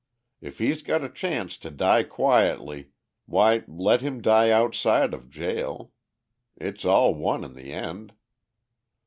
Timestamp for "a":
1.03-1.09